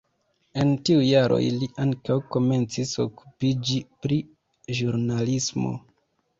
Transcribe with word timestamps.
En 0.61 0.69
tiuj 0.87 1.03
jaroj 1.07 1.41
li 1.57 1.67
ankaŭ 1.83 2.17
komencis 2.37 2.95
okupiĝi 3.05 3.79
pri 4.07 4.21
ĵurnalismo. 4.81 5.79